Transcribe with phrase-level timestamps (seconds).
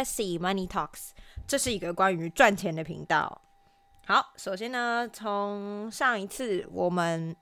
[0.00, 1.10] Jesse Money Talks，
[1.46, 3.42] 这是一个关于赚钱的频道。
[4.06, 7.36] 好，首先呢，从上一次我们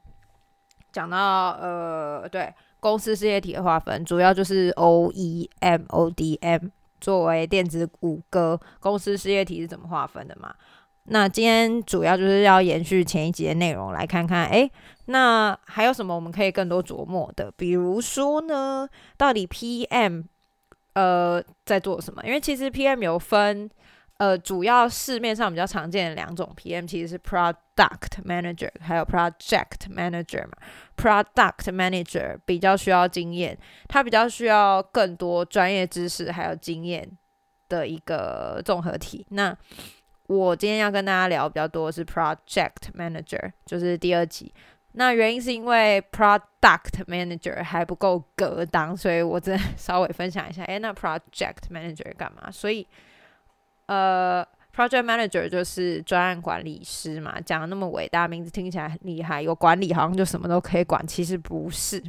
[0.91, 6.67] 讲到呃，对公司事业体的划分，主要就是 O E M O D M
[7.01, 10.53] 作为电子五个公司事业体是怎么划分的嘛？
[11.05, 14.69] 那今天主要就是要延续前一集的内容，来看看，哎，
[15.07, 17.53] 那还有什么我们可以更多琢磨的？
[17.53, 20.25] 比如说呢，到底 PM
[20.99, 22.21] 呃在做什么？
[22.25, 23.71] 因为其实 PM 有分，
[24.17, 30.53] 呃，主要市面上比较常见的两种 PM，其实是 Product Manager 还有 Project Manager 嘛。
[30.97, 37.09] Product Manager 比较需要经验，他比较需要更多专业知识还有经验
[37.69, 39.25] 的一个综合体。
[39.31, 39.57] 那
[40.27, 44.53] 我今天要跟大家聊比较多是 Project Manager，就是第二集。
[44.99, 50.65] 那原因是因为 Product Manager 还不够格当，所以我再 稍微分享一下。
[50.65, 52.51] 哎，那 Project Manager 干嘛？
[52.51, 52.85] 所以，
[53.87, 62.03] 呃，Project Manager 就是专案管理师嘛，讲的那么伟大，名字听起来很厉害，有管理好像就什么都可以管，其实不是。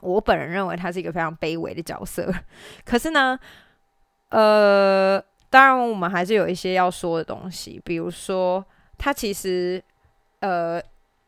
[0.00, 2.32] 我本人认为他是一个非常卑微的角色。
[2.84, 3.38] 可是呢，
[4.30, 5.22] 呃。
[5.50, 8.64] 当然，我们还是有一些要说的东西，比如说，
[8.98, 9.80] 他其实，
[10.40, 10.82] 呃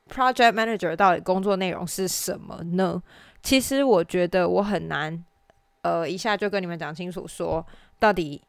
[0.08, 3.02] ，project manager 到底工作内容是什么呢？
[3.42, 5.24] 其实我觉得我很难，
[5.82, 7.64] 呃，一下就跟你们讲清楚，说
[7.98, 8.42] 到底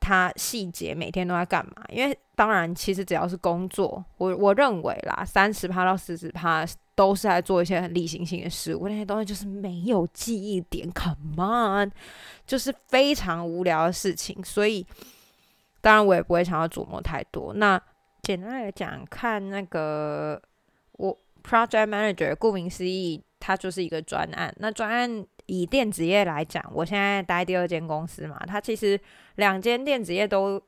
[0.00, 1.84] 他细节每天都在干嘛？
[1.88, 11.90] 因为当然，其实只要是工作，我我认为啦，三十趴到四十趴都是在做一些很例行性的事物，那些东西就是没有记忆点，come on，
[12.46, 14.86] 就是非常无聊的事情，所以。
[15.80, 17.52] 当然，我也不会想要琢磨太多。
[17.52, 17.78] 那
[18.22, 20.40] 简单来讲，看那个
[21.46, 24.54] project manager，顾名思义，它就是一个专案。
[24.58, 28.98] 那专案以电子业来讲，我现在待第二间公司嘛，它其实
[29.36, 30.60] 两间电子业都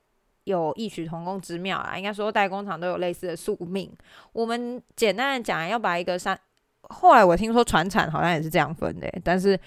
[0.45, 1.97] 有异曲同工之妙啊。
[1.97, 3.91] 应该说，代工厂都有类似的宿命。
[4.33, 6.39] 我们简单的讲，要把一个三，
[6.83, 9.59] 后来我听说船产好像也是这样分的，但是。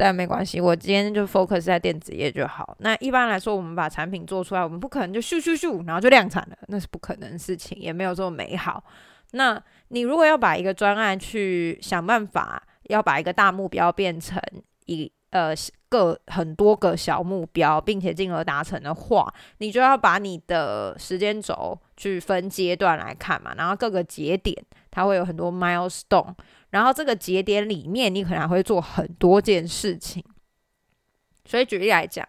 [0.00, 2.76] 但没关系，我今天就 focus 在电子业就好。
[2.78, 8.84] 那一般来说，我们把产品做出来，我们不可能就咻咻咻，然后就量产了，那是不可能的事情，也没有这么美好。
[9.32, 14.40] 那你如果要把一个专案去想办法，要把一个大目标变成
[14.86, 15.54] 一呃
[15.88, 24.56] 个很多个小目标，并且进而达成的话，你就要把你的时间轴去分阶段来看嘛，然后各个节点
[24.90, 26.34] 它会有很多 milestone。
[26.70, 30.22] 然后这个节点里面，你可能会做很多件事情。
[31.46, 32.28] 所以举例来讲，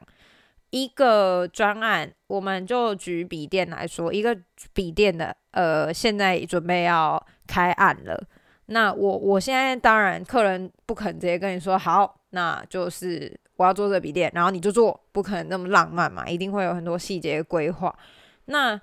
[0.72, 4.38] 一个专案，我们就举笔电来说，一个
[4.74, 8.22] 笔电的，呃，现在准备要开案了。
[8.68, 17.94] 那我我现在当然，客人不肯直接跟你说好，那就是我要做这笔电，然后你就做，不可能那么浪漫嘛，一定会有很多细节规划。
[18.46, 18.80] 那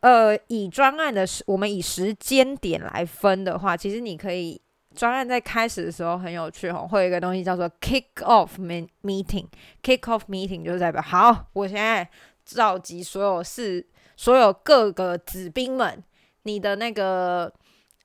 [0.00, 4.60] 呃，以专案的时，我们以时间点来分的话，其实你可以。
[4.96, 9.46] 专案在开始的时候很有趣哦，会有一个东西叫做 kick off meeting。
[9.82, 12.08] kick off meeting 就是代表好，我现在
[12.44, 13.86] 召集所有是
[14.16, 16.02] 所有各个子兵们，
[16.44, 17.52] 你的那个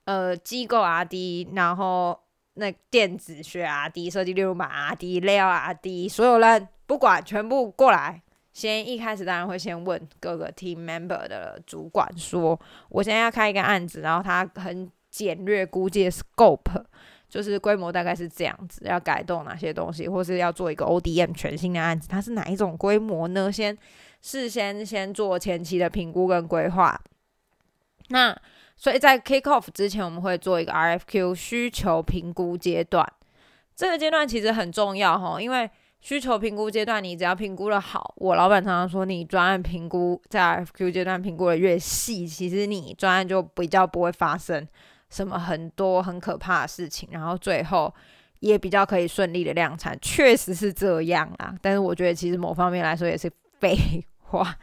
[0.04, 2.20] 呃机构 R D，然后
[2.56, 8.22] 那电子学 R D，设计六路码 R D，料 R D，所有人不管全部过来。
[8.52, 12.60] 先一开始当然会先问各个 team member 的主管说，
[12.90, 14.92] 我现在要开一个案子，然后他很。
[15.12, 16.84] 简略估计的 scope
[17.30, 23.52] 就是规模大概是这样子，要改动哪些东西，或是要做一个 ODM 全新的案子，它是哪一种规模呢？
[23.52, 23.78] 先
[24.22, 27.00] 事先先做前期的评估跟规划。
[28.10, 28.36] 那
[28.76, 33.08] 所以在 kick off 之前，我们会做一个 RFQ 需求评估阶段。
[33.76, 35.70] 这个阶段其实很重要哈，因为
[36.02, 44.68] 需求评估阶段，你只要评估的好，我老板常常说，你专案评估在 RFQ 阶段评估的越细，其实你专案就比较不会发生。
[45.12, 47.94] 什么很多很可怕的事情，然后最后
[48.40, 51.54] 也比较可以顺利的量产，确实是这样啊。
[51.62, 53.78] 但是我觉得其实某方面来说也是废
[54.24, 54.56] 话。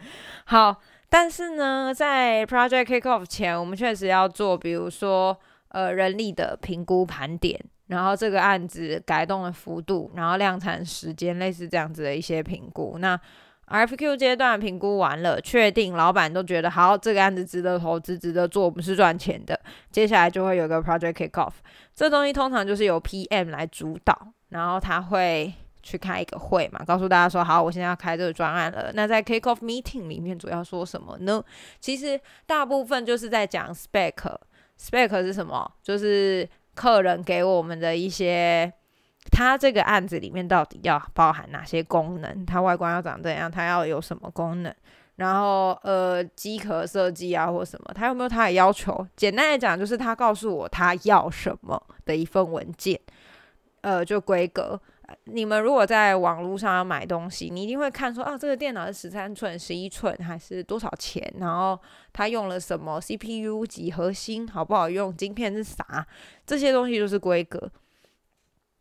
[0.46, 0.74] 好，
[1.08, 12.96] 但是呢， 在 project kick off 前，我们确实要做，比如说呃人力的评估盘点，然后这个案子改动的幅度，然后量产时间，类似这样子的一些评估。
[12.98, 13.20] 那
[13.70, 19.58] RFQ 阶段评估完了，确定老板都觉得好，这个案子值得投资、值得做，我们是赚钱的。
[19.90, 21.52] 接下来就会有个 Project Kickoff，
[21.94, 28.90] 这东西通常就是由 PM 来主导，然后他会去开一个会嘛，告诉大家说好，我现在要开这个专案了。
[28.94, 31.42] 那在 Kickoff Meeting 里面主要说什么呢？
[31.80, 35.70] 其实大部分就是在讲 Spec，Spec 是什么？
[35.82, 38.72] 就是客人给我们的一些
[39.30, 42.46] 它这个案子里面到底要包含哪些功能？
[42.46, 43.50] 它外观要长怎样？
[43.50, 44.74] 它要有什么功能？
[45.16, 49.06] 然后呃，机壳设计啊或什么，它有没有它的要求？
[49.16, 53.00] 简单来讲，就是他告诉我他要什么的一份文件，
[53.80, 54.80] 呃，就规格。
[55.24, 61.34] 你们如果在网络上要买东西，你一定会看说啊，这个电脑是十三寸、十一寸还是多少钱？
[61.38, 61.76] 然后
[62.12, 65.16] 它用了什么 CPU 几核心，好不好用？
[65.16, 66.06] 晶片是啥？
[66.46, 67.68] 这些东西就是规格。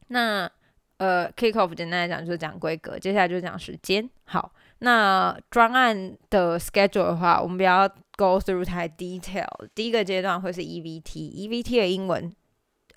[0.07, 0.49] 那
[0.97, 4.09] 呃，kick off 简单来讲就是讲规格，接下来就是讲时间。
[4.25, 9.47] 好，那专案的 schedule 的话，我们不要 go through 太 detail。
[9.75, 12.33] 第一个阶段会是 EVT，EVT 的英文。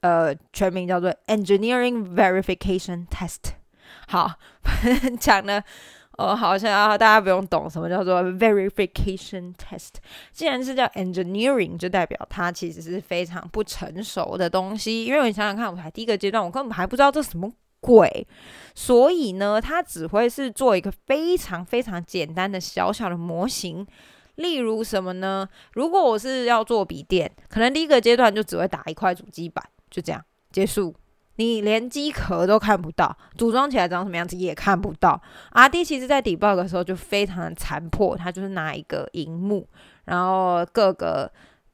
[0.00, 3.52] 呃，全名叫做 Engineering Verification Test。
[4.08, 4.38] 好，
[5.20, 5.62] 讲的
[6.20, 9.94] 哦，好像大家不用懂什么叫做 Verification Test。
[10.32, 15.06] 既然是叫 Engineering，就代表它其实是非常不成熟的东西。
[15.06, 17.50] 因为你想想看，我才第一个阶段，我根本还不知道这什么
[17.80, 18.26] 鬼，
[18.74, 23.86] 所以呢，它只会是做一个非常非常简单的小小的模型。
[24.34, 25.48] 例如什么呢？
[25.72, 29.64] 如果我是要做笔电，可能第一个阶段就只会打一块主机板。
[29.90, 30.22] 就这样
[30.52, 30.94] 结束，
[31.36, 35.20] 你连机壳都看不到，组装起来长什么样子也看不到。
[35.52, 39.66] R D 其实在 debug 的时候就非常的残破，他就是拿一个荧幕，
[40.04, 41.32] 然后各个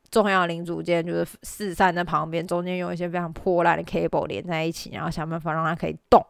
[0.08, 6.25] 重要零组件就是四散在旁边，中间用一些非常破烂的 cable 连在一起，然后想办法让它可以动。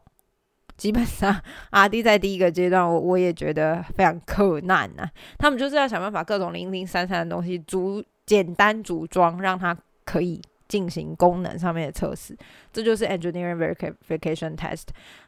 [0.78, 1.38] 基本上
[1.70, 5.06] R D 在第一个阶段，我我也觉得非常困难呐。
[5.38, 10.40] 他们就是要想办法各种零零散散的东西组简单组装，让它可以。
[10.68, 12.36] 进行功能上面的测试，
[12.72, 14.84] 这就是 engineering verification test。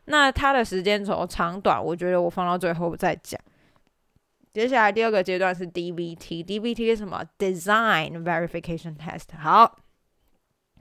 [0.07, 3.41] 那它的时间轴长短，我觉得我放到最后再讲。
[4.53, 9.37] 接下来第二个阶段是 DVT，DVT 是什么？Design verification test。
[9.39, 9.79] 好，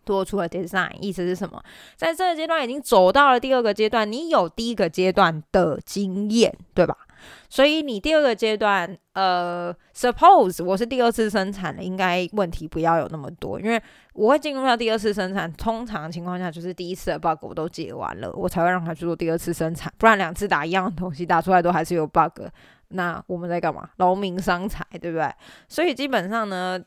[0.04, 1.64] 多出了 design，意思是什么？
[1.96, 7.07] 在这个阶段已经走到了第二个阶段，你有第一个阶段的经验，对吧？
[7.50, 13.82] 所以你第二个阶段，呃，suppose 我是第二次生产的，应该问题不要有那么多，因为
[14.14, 15.52] 我会进入到第二次生产。
[15.54, 19.92] 通常情况下，就是第一次的 bug 我都解完了，我才会让他去做第二次生产。
[19.98, 22.42] 不然两次打一样的东西，打出来都还是有 bug，
[22.90, 23.90] 那我们在干嘛？
[23.98, 25.32] 劳民伤财，对不对？
[25.70, 26.80] 所以基本上呢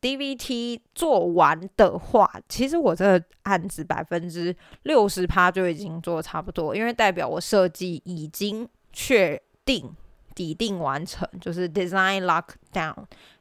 [0.00, 4.54] ，DVT 做完的话，其实我这个案子百分之
[4.84, 8.68] 六十趴就已经做差不多，因为代表我设计已经。
[8.96, 9.94] 确定
[10.34, 12.94] 底定完成，就是 design lockdown，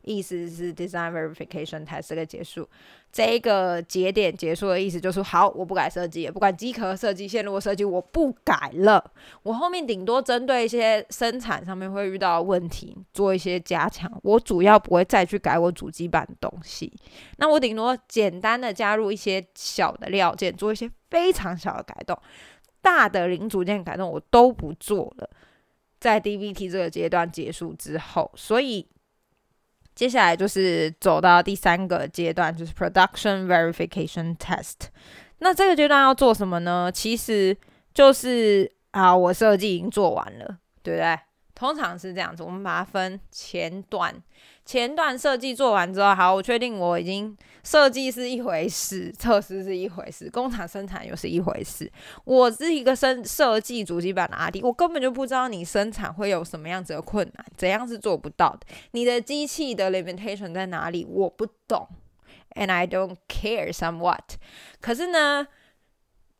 [0.04, 2.70] 意思是 design verification test 这个结束，
[3.12, 9.04] 这个节点结束的意思就是好，我不改设计，也不管机壳设计、线路设计，我不改了。
[9.42, 16.94] 我后面顶多针对一些生产上面会遇到问题做一些加强，我主要不会再去改我主机板的东西。
[17.38, 22.16] 那我顶多简单的加入一些小的料件，做一些非常小的改动。
[22.84, 25.30] 大的零组件改动我都不做了，
[26.04, 28.86] 在 DBT 这个阶段结束之后，所以
[29.96, 34.90] 接下来就是走到第三个阶段，就是 Production Verification Test。
[35.38, 36.92] 那这个阶段要做什么呢？
[36.94, 37.58] 其实
[37.94, 41.18] 就是啊，我设计已经做完了，对不对？
[41.56, 44.14] 通常是这样子，我们把它分前段。
[44.66, 51.92] 前段设计做完之后，好，我确定我已经设计是一回事，测试是一回事，工厂生产又是一回事。
[52.24, 58.62] 我是一个生设计主机板的阿弟，我根本就不知道你生产会有什么样子的困难，怎样是做不到的。
[58.92, 61.06] 你的机器的 limitation 在哪里？
[61.10, 61.88] 我不懂
[62.56, 64.38] ，and I don't care somewhat。
[64.80, 65.48] 可是呢？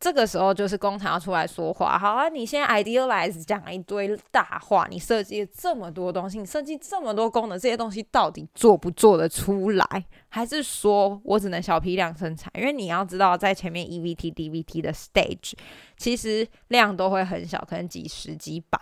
[0.03, 2.27] 这个时候就是工厂要出来说话，好啊！
[2.27, 9.86] 你现在 idealize 讲一堆大话，你设计这么多东西，你设计这么多功能，这些东西到底做不做得出来？
[10.27, 12.51] 还是说我只能小批量生产？
[12.57, 15.53] 因为你要知道，在前面 EVT、DVT 的 stage，
[15.95, 18.77] 其实量都会很小，可能几十几百，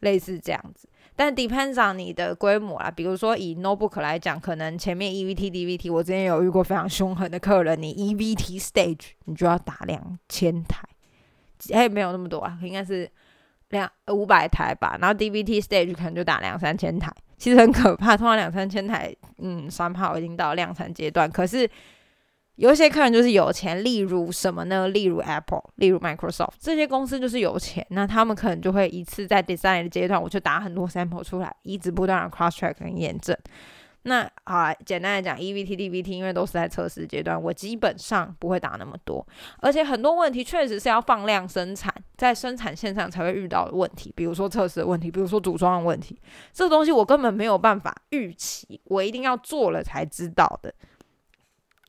[0.00, 0.86] 类似这样子。
[1.16, 10.86] 但 depends on 你的规模啦，比如说以 notebook 来讲，可能前面 EVT、DVT，我之前有遇过非常凶狠的客人，你 EVT stage 你就要打两千台，
[11.72, 13.10] 哎，没有那么多啊，应该是
[13.70, 14.98] 两五百台吧。
[15.00, 18.16] 然后 DVT stage 可能就打两三千台，其实很可怕。
[18.16, 21.68] 通常两三千台，嗯，三炮已经到量产阶段，可是。
[22.56, 24.88] 有一些客人就是有钱，例如什么呢？
[24.88, 33.36] 例如 Apple，例如 Microsoft 这些公司就是有钱，那他们可能就会一次在 design 的阶段，我就打很多 sample 出来，一直不断的 cross check 跟验证。
[34.04, 39.26] 那好，简单来讲，EVT、DVT 因为都是在测试阶段，我基本上不会打那么多，
[39.58, 46.16] 而且很多问题确实是要放量生产，在生产线上才会遇到的问题，比如说测试的问题，比如说组装的问题，
[46.52, 50.72] 这东西我根本没有办法预期，我一定要做了才知道的。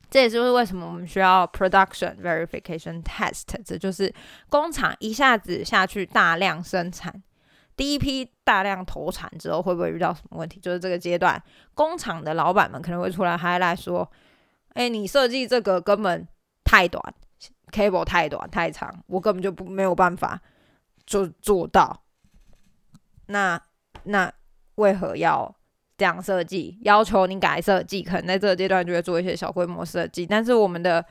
[0.09, 4.13] 这也就是为什么我们需要 production verification test，这就是
[4.49, 7.21] 工厂一下子下去大量生产，
[7.75, 10.61] 第一批大量投产之后会不会遇到什么问题？
[10.61, 11.41] 就是这个阶段，
[11.73, 14.09] 工厂的老板们可能会出来 highlight 说
[14.75, 16.25] ：“哎，你设计这个根本
[16.63, 17.03] 太短
[17.71, 20.41] ，cable 太短太长，我根本就不没有办法
[21.05, 22.03] 就做到。
[23.25, 23.61] 那
[24.03, 24.31] 那
[24.75, 25.53] 为何要？”
[25.97, 31.03] 这样设计要求你改设计，可能在这个阶段就会做一些小规模设计，但是我们的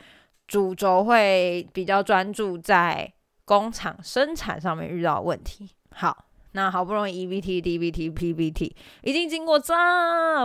[0.46, 3.12] 主轴会比较专注在
[3.44, 5.68] 工厂生产上面遇到问题。
[5.90, 9.74] 好，那好不容易 EVT、DVT、PVT 已经经过这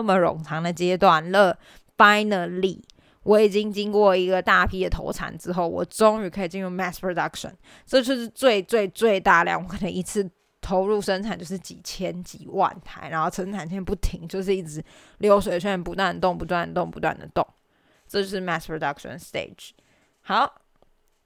[0.01, 1.55] 么冗长的阶段了
[1.95, 2.81] ，Finally，
[3.21, 7.51] 我已经经过一个大批的投产之后，我终于可以进入 Mass Production，
[7.85, 10.27] 这就是最最最大量，我可能一次。
[10.61, 14.81] 投入生产就是几千几万台，然后生产线不停，就是一直
[15.17, 17.45] 流水线不断动、不断动、不断的动，
[18.07, 19.71] 这就是 mass production stage。
[20.21, 20.61] 好，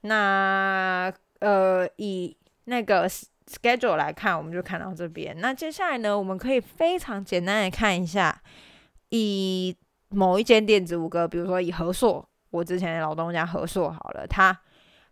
[0.00, 5.38] 那呃以那个 schedule 来看，我们就看到这边。
[5.38, 8.42] 那接下来呢，我们可以非常简单的看一下，
[9.10, 9.76] 以
[10.08, 14.58] 某一间电子五哥，比如说以和硕，我之前的老东家和硕好了，它。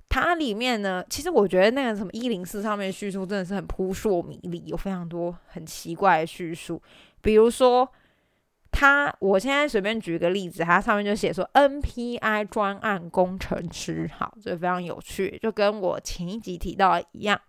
[0.08, 6.80] 它里面呢，其实我觉得那个什么一零四上面叙述真的是很扑朔迷离，有非常多很奇怪的叙述。
[7.20, 7.88] 比如说，
[8.70, 17.40] 它我现在随便举个例子，它上面就写说 NPI 专案工程师，好，这非常有趣，就跟我前一集提到一样。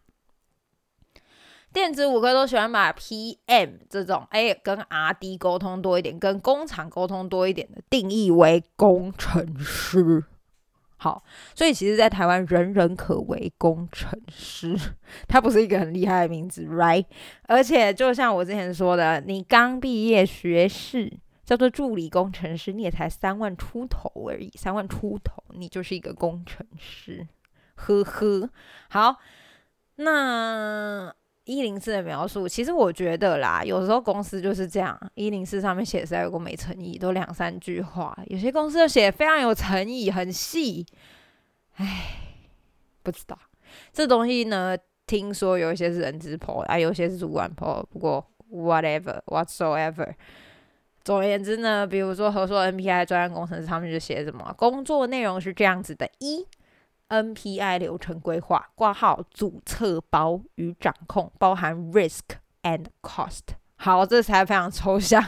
[1.73, 10.23] 电子五科都喜欢把 PM 这种哎跟 RD 沟通多一点，跟工厂沟通多一点的定义为工程师。
[11.05, 14.75] 好，所以其实，在台湾人人可为工程师，
[15.27, 17.05] 他不是一个很厉害的名字，right？
[17.43, 27.27] 而且，就像我之前说的，你刚毕业学士叫做助理工程师，你也才三万出头而已，三万出头，你就是一个工程师，
[27.75, 28.49] 呵呵。
[28.89, 29.17] 好，
[29.97, 31.14] 那。
[31.45, 34.99] 一零四的描述，其实我觉得啦，有时候公司就是这样。
[35.13, 38.17] 一零四上面写实在有个没诚意，都两三句话。
[38.27, 40.85] 有些公司就写非常有诚意，很细。
[41.75, 42.17] 唉，
[43.01, 43.37] 不知道
[43.93, 44.77] 这东西呢。
[45.07, 47.87] 听说有一些是人资 p 啊，有些是主管 p。
[47.91, 50.11] 不过 whatever whatsoever，
[51.03, 56.47] 总而言之呢，比如说合作 NPI 专业工程师，他们就写什么工作内容是这样子的：一。
[57.09, 62.21] NPI 流程规划挂号主策包与掌控，包含 risk
[62.63, 63.41] and cost。
[63.75, 65.23] 好，这才非常抽象，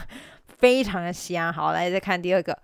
[0.46, 1.52] 非常的瞎。
[1.52, 2.60] 好，来再看第二个，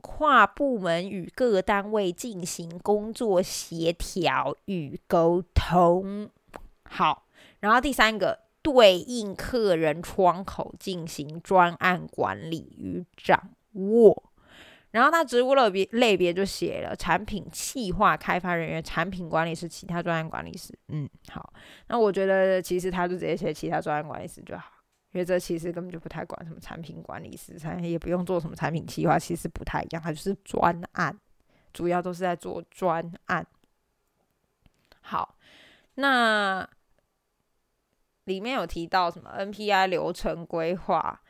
[0.00, 6.30] 跨部门与各单位进行工作协调与沟通。
[6.84, 7.26] 好，
[7.60, 14.27] 然后第三个，对应客人窗口进行专案管理与掌握。
[14.90, 20.72] 然后他职务类别类别就写了产品企划开发人员、产品管理师、其他专案管理师。
[20.88, 21.52] 嗯，好，
[21.88, 24.72] 那我觉得其实他就直接写其他专案管理师就好，
[25.12, 31.14] 因为这其实根本就不太管什么产品管理师，产也不用做什么产品企划，其实不太一样，他就是专案，
[31.74, 33.46] 主要都是在做专案。
[35.02, 35.36] 好，
[35.96, 36.66] 那
[38.24, 41.20] 里面有提到什么 NPI 流程规划。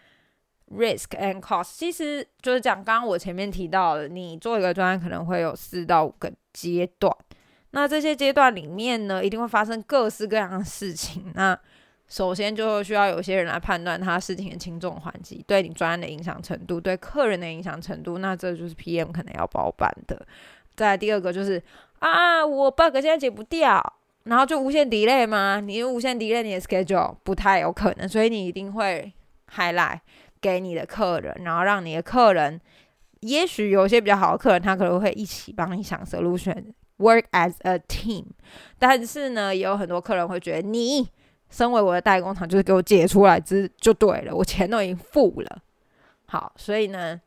[0.71, 7.11] Risk and cost，其实就是讲刚刚我前面提到的，你做一个专案可能会有四到五个阶段，
[7.71, 11.33] 那这些阶段里面呢，一定会发生各式各样的事情。
[11.35, 11.59] 那
[12.07, 20.27] 首先就需要有些人来判断他事情的轻重缓急，对你专案的影响程度，对客人的影响程度，那这就是 PM 可能要包办的。
[20.77, 21.63] 再第二个就是
[21.99, 23.83] 啊，我 bug 现在解不掉，
[24.25, 25.61] 然后就无限 delay 吗？
[25.61, 29.13] 你无限 delay 你的 schedule 不太有可能，所以你一定会
[29.55, 30.01] highlight。
[30.41, 32.61] 给你的客人，然后让你的客人，
[33.21, 38.25] 也许有些比较好的客人，他可能会一起帮你想 solution，work as a team。
[38.79, 41.09] 但是呢，也有很多客人会觉得，你
[41.51, 45.63] 身为我的代工厂，就是给我解出来之就对了，我钱都已经付了。
[46.27, 47.21] 好，所以呢，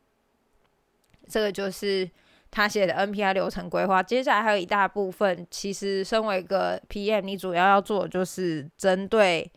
[1.26, 2.08] 这个就是
[2.50, 4.02] 他写的 NPI 流程规划。
[4.02, 9.50] 接下来还有一大部分，其实身为一个 PM，你主要要做的就是针对。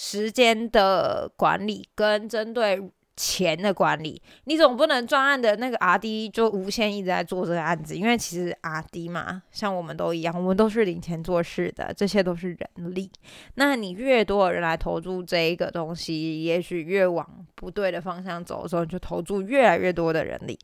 [0.00, 2.80] 时间的管理跟针对
[3.16, 13.10] 钱的管理，你总不能专案的那个 R D 就无限一直在做这个案子，因为其实 R D 嘛，像我们都一样，我们都是领钱做事的，这些都是人力。
[13.56, 20.56] 那你越多的人来投注这一个东西，也许越往不对的方向走的时候，你就投注越来越多的人力。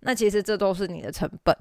[0.00, 1.56] 那其实这都是你的成本。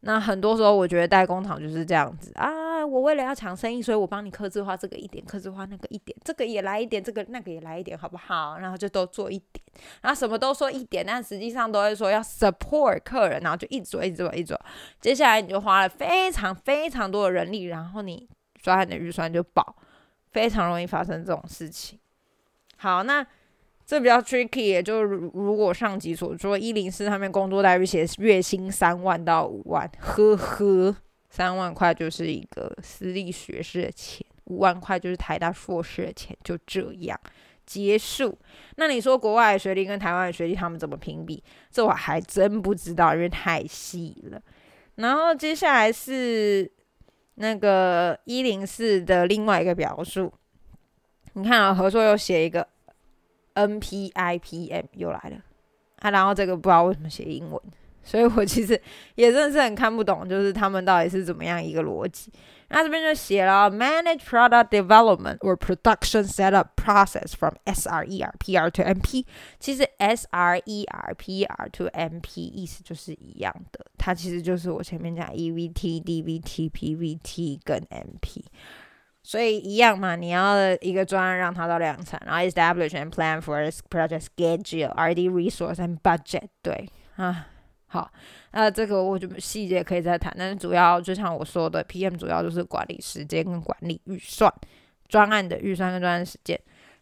[0.00, 2.73] 那很多时候，我觉得代工厂就是这样子啊。
[2.86, 8.58] 我为了要抢生意，所以我帮你刻字化这个一点，刻字化那个一点，这个也来一点，这个那个也来一点，好不好？
[8.58, 9.64] 然后就都做一点，
[10.02, 14.60] 然后什么都说一点，但实际上都会说要 support 客人，然后就一直做，一直做，一直做。
[15.00, 18.28] 接下来你就花了非常非常多的人力，然后你
[18.60, 19.76] 抓你的预算就爆，
[20.32, 21.98] 非常容易发生这种事情。
[22.76, 23.26] 好，那。
[23.86, 30.96] 这比较 tricky，也就如果上级所说，一零四上面工作待遇写月薪三万到五万，呵呵，
[31.34, 37.20] 三万块就是一个私立学士的钱，五万块就是台大硕士的钱，就这样
[37.66, 38.38] 结束。
[38.76, 41.42] 那你说国外的学历跟台湾的学历他们怎么评比？
[41.72, 44.40] 这我还真不知道，因为太细了。
[44.94, 46.70] 然后接下来是
[47.34, 50.32] 那个一零四的另外一个表述，
[51.32, 52.68] 你看啊，合作又写一个。
[53.56, 55.36] N P I P M 又来了
[56.00, 57.60] 啊，然后这个不知道为什么写英文，
[58.04, 58.80] 所以我其实
[59.14, 62.30] 也真的是很看不懂，就是他们到底是怎么样一个逻辑。
[62.68, 68.82] 那这边就写了 Manage Product Development or Production Setup Process from S R E R P R to
[68.82, 69.26] M P。
[69.60, 76.38] 其实 S R E R P R to M P 意思就是一样的，它其实就是我前面讲 E V T D V
[76.38, 78.44] T P V T 跟 M P。
[79.22, 86.48] 所以一样嘛，你要一个专案让它到量产，然后 establish and plan for this project schedule, R&D resource and budget。
[86.62, 87.46] 对啊，
[87.94, 88.10] 好，
[88.50, 94.52] 那这个我就细节可以再谈，但是主要就像我说的，PM 主要就是管理时间跟管理预算，
[95.06, 96.60] 专案的预算跟专案时间。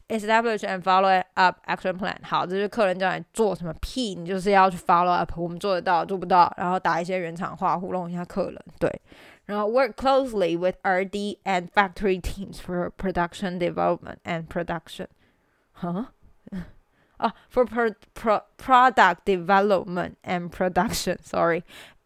[0.09, 2.15] establish and follow up action plan。
[2.23, 9.01] 好，这是客人叫你做什么 P，你就是要去 follow up，我们做得到做不到，然后打一些原厂话糊弄一下客人，对。
[9.47, 15.07] 然后 work closely with R&D and factory teams for production development and production.
[15.73, 16.05] Huh?
[17.20, 21.64] oh, for pro- pro- product development and production, sorry,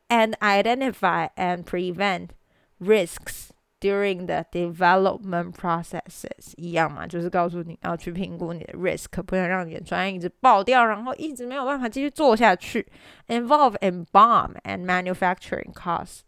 [0.10, 2.32] and identify and prevent
[2.80, 12.86] risks during the development processes 一样嘛，就是告诉你要去评估你的 risk，不能让你的专业一直爆掉，然后一直没有办法继续做下去。
[13.28, 16.22] Involve in bomb and manufacturing costs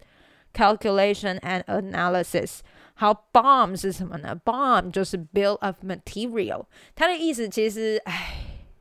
[0.54, 2.60] calculation and analysis。
[2.96, 4.36] 好，BOM 是什么呢？
[4.44, 6.66] BOM 就是 bill of material，
[6.96, 8.37] 它的意思其实，唉，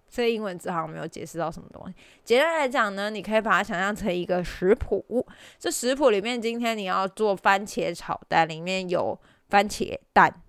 [0.10, 1.93] 这英文字好像没有解释到什么东西。
[2.24, 5.28] 简单来讲呢，你可以把它想象成一个食谱。
[5.60, 10.41] 这食谱里面，今天你要做番茄炒蛋，里面有番茄、蛋、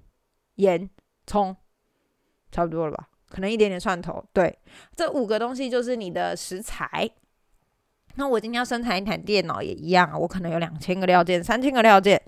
[0.57, 0.89] 盐、
[1.27, 1.57] 葱，
[2.51, 3.09] 差不多了吧？
[3.29, 4.25] 可能一点点蒜头。
[4.33, 4.59] 对，
[4.97, 7.11] 这五个东西就是你的食材。
[8.15, 12.21] 那我今天要生产一台电脑也一样啊，我可能有两千个料件、三千个料件，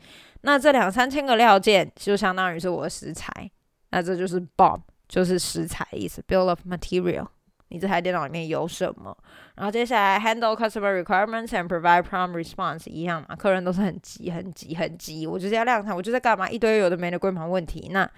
[0.42, 3.50] 那这两三千个料件就相当于是我的食材，
[3.90, 4.78] 那这就是 BOM，
[5.10, 7.26] 就是食材意思，Bill of Material。
[7.68, 9.14] 你这台电脑里面有什么？
[9.56, 16.48] 然后接下来 Handle customer requirements and provide prompt response 一样嘛，客人都是很急、很急、很急，我就是要量产，我就在干嘛？
[16.48, 18.08] 一堆有的没的规盘问题，那。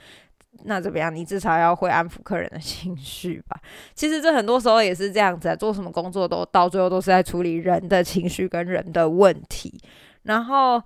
[0.65, 1.13] 那怎么样？
[1.13, 3.59] 你至少要会安抚客人的 情绪吧。
[3.95, 9.81] 其实这很多时候也是这样子啊，做什么工作都到最后都是在处理人的情绪跟人的问题。
[10.25, 10.81] 然后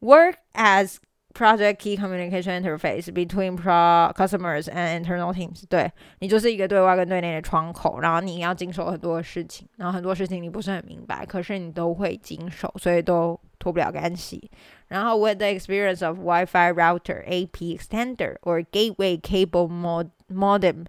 [0.00, 0.96] ，work as
[1.35, 5.63] project key communication interface between pro customers and internal teams。
[5.69, 14.51] 对你就是一个对外跟对内的窗口，然后你要经手很多事情，然后很多事情你不是很明白，可是你都会经手，所以都脱不了干系。
[14.89, 20.85] 然后 with the experience of Wi-Fi router, AP extender, or gateway cable mod modem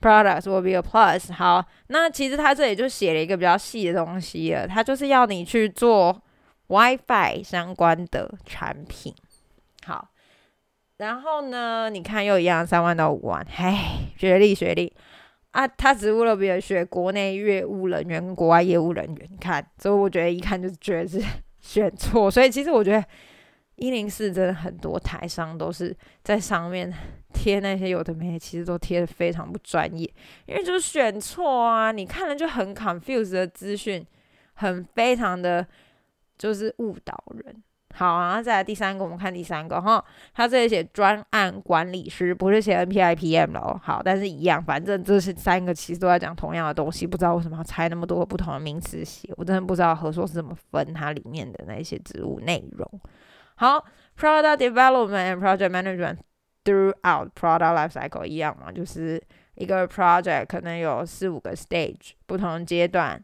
[0.00, 1.32] products will be a plus。
[1.32, 6.20] 好，那其实它这里就写了一个比较细的东西了，它就是要你去做
[6.66, 9.14] WiFi 相关的产品。
[9.87, 10.09] 好，
[10.97, 14.93] 然后呢，你看又一样，三万到五万，唉，学历学历
[15.51, 21.21] 啊，他只为了别学国内业务人员跟国外业务人员，你看，所以我觉得一看就是觉得是。
[21.59, 23.03] 选错，所以其实我觉得
[23.75, 26.93] 一零四真的很多台商都是在上面
[27.33, 30.09] 贴那些有的没的，其实都贴的非常不专业，
[30.45, 34.05] 因为就是选错啊，你看了就很 confused 的资讯，
[34.53, 35.67] 很非常的
[36.37, 37.61] 就是误导人。
[37.97, 43.81] 好，然后再来第三个，我们看第三个哈，他这里写专案管理师，不是写 N P I P M 了。
[43.83, 52.87] 好，但是一样，反正这是三个其实都在讲同样的东西，不知道为什么要拆那么多不同的名词写，我真的不知道合作是怎么分它里面的那些职务内容。
[53.55, 53.83] 好
[54.15, 56.17] ，Product Development and Project Management
[56.63, 59.19] throughout Product Life Cycle 一样嘛，就是
[59.55, 63.19] 一个 project 可能有四五个 stage 不同阶段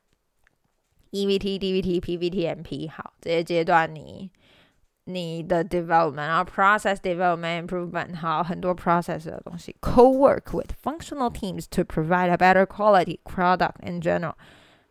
[1.11, 4.31] ，E V T、D V T、P V T、M P，好，这些阶段你。
[5.05, 9.75] 你的 development，然后 process development improvement，好，很多 process 的东西。
[9.81, 14.33] Co-work with functional teams to provide a better quality product in general。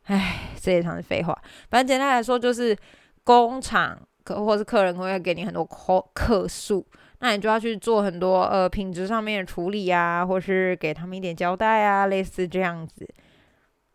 [0.05, 1.37] 唉，这一场是废话。
[1.70, 2.77] 反正简单来说，就是
[3.25, 6.87] 工厂客或是客人会给你很多客客诉，
[7.20, 13.09] 那你就要去做很多呃品质上面的处理啊，或是给他们一点交代啊，类似这样子。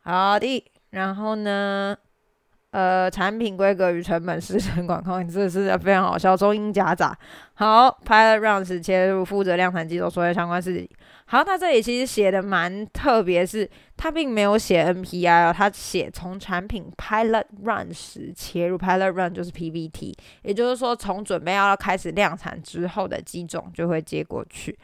[0.02, 1.96] 好的，然后呢？
[2.78, 7.18] 呃，产品规格与成本师承管控，这是非常好笑，中英夹杂。
[7.56, 10.88] 好，Pilot Runs 切入负责量产机构所有相关事情。
[11.26, 20.14] 好，他这里其实写的蛮特别，是他并没有写 NPI 哦，他写从产品 Pilot Run 时切入，Pilot Run 就是 PVT，
[20.44, 24.78] 也就是说从准备要开始量产之后的机种就会接过去。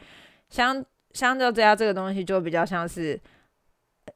[0.48, 3.20] 相相较之下，这个东西就比较像是。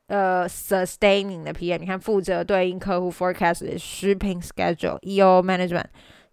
[0.09, 5.85] 呃，sustaining 的 PM，你看负责对应客户 forecast 的 shipping schedule，EO management，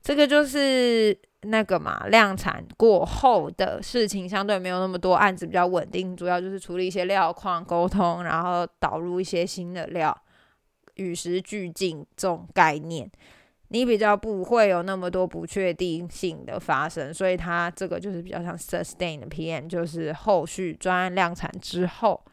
[0.02, 10.18] 这个就是那个嘛，量产过后的事情相对没有那么多，案子比较稳定，主要就是处理一些料况沟通，然后导入一些新的料，
[10.96, 13.12] 与时俱进这种概念，
[13.68, 22.24] 你比较不会有那么多不确定性的发生，所以它这个就是比较像 sustain 的 PM，就是后续专案量产之后。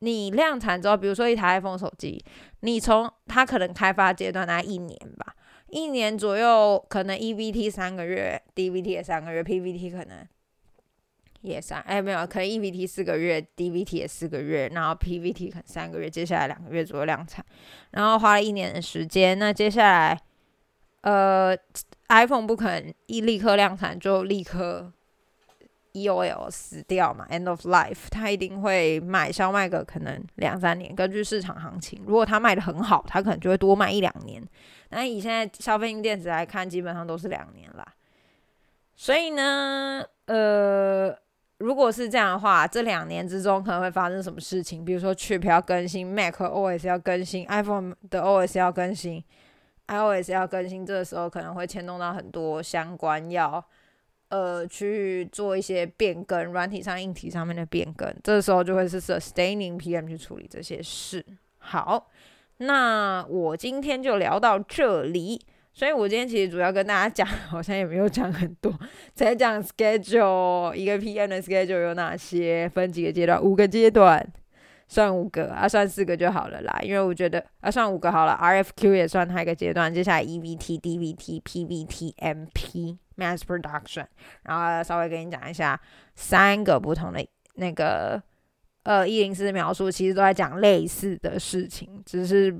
[0.00, 2.22] 你量产之后，比如说一台 iPhone 手机，
[2.60, 5.34] 你从它可能开发阶段大概一年吧，
[5.68, 10.26] 一年左右，可能 EVT 三个月，DVT 也三个月，PVT 可能
[11.42, 17.44] 也三，哎没有，可能 EVT 四个月，DVT 也四个月，然后 PVT 可能三个月，接下来两个月左右量产，
[17.90, 20.18] 然后花了一年的时间，那接下来，
[21.02, 21.54] 呃
[22.08, 24.92] ，iPhone 不可能一立刻量产就立刻。
[25.92, 32.02] E.O.L 死掉嘛，End of life，它一定会卖，销卖个可能两三年，根据市场行情。
[32.06, 34.42] 如果它卖的很好，它可能就会多卖一两年。
[34.90, 37.86] 那以现在消费性电子来看，基本上都是两年啦。
[38.94, 41.16] 所以呢，呃，
[41.58, 44.84] 如果是这样的话，这两年之中可能会发生什么事情？
[44.84, 49.24] 比如说，Chip 要更新，Mac O.S 要更新，iPhone 的 O.S 要更新
[49.88, 53.64] ，iOS 要更新，这个时候可能会牵动到很多相关要。
[54.30, 61.24] 呃，去做一些变更，软体上、硬体上面的变更，这时候就会是 sustaining PM 去处理这些事。
[61.58, 62.08] 好，
[62.58, 65.40] 那我今天就聊到这里。
[65.72, 68.72] 所以我今天其实主要跟大家讲， 好像也没有讲很多，
[69.14, 74.24] 在讲 schedule 一个 PM 的 schedule 有哪些，分几个阶段，五个阶段。
[74.90, 78.36] 算五个啊，算四个就好了啦，因为我觉得啊，算五个好了。
[78.42, 84.06] RFQ 也算它一个阶段，接下来 EVT、DVT、PVT、MP、Mass Production，
[84.42, 85.80] 然后稍微跟你讲一下
[86.16, 87.24] 三个不同的
[87.54, 88.20] 那个
[88.82, 92.52] 呃一零四描述，其实都在讲类似的事情，只是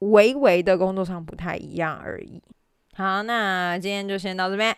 [0.00, 2.42] 微微的工作上不太一样而已。
[2.94, 4.74] 好，那今天就先到这边。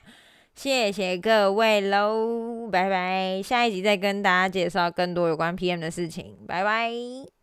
[0.55, 3.43] 谢谢各位喽，拜拜！
[3.43, 7.34] 下一集再跟大家介绍更多有关 PM 的事情，拜拜。